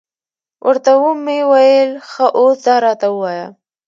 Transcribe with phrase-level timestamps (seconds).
[0.67, 3.47] ورته ومې ویل، ښه اوس دا راته ووایه.